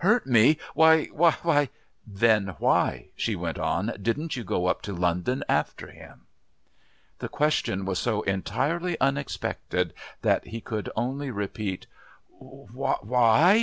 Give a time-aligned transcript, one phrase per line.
[0.00, 0.58] "Hurt me?
[0.74, 1.68] Why why"
[2.04, 6.26] "Then why," she went on, "didn't you go up to London after him?"
[7.20, 11.86] The question was so entirely unexpected that he could only repeat:
[12.28, 13.62] "Why?..."